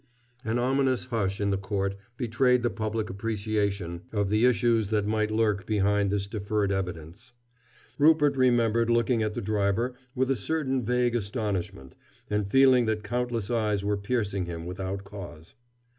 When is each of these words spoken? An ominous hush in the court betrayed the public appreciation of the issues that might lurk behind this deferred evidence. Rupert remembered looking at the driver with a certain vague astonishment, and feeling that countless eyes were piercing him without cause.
An 0.43 0.57
ominous 0.57 1.05
hush 1.05 1.39
in 1.39 1.51
the 1.51 1.59
court 1.59 1.95
betrayed 2.17 2.63
the 2.63 2.71
public 2.71 3.11
appreciation 3.11 4.01
of 4.11 4.29
the 4.29 4.45
issues 4.45 4.89
that 4.89 5.05
might 5.05 5.29
lurk 5.29 5.67
behind 5.67 6.09
this 6.09 6.25
deferred 6.25 6.71
evidence. 6.71 7.33
Rupert 7.99 8.35
remembered 8.35 8.89
looking 8.89 9.21
at 9.21 9.35
the 9.35 9.41
driver 9.41 9.93
with 10.15 10.31
a 10.31 10.35
certain 10.35 10.83
vague 10.83 11.15
astonishment, 11.15 11.93
and 12.31 12.49
feeling 12.49 12.85
that 12.87 13.03
countless 13.03 13.51
eyes 13.51 13.85
were 13.85 13.95
piercing 13.95 14.45
him 14.47 14.65
without 14.65 15.03
cause. 15.03 15.53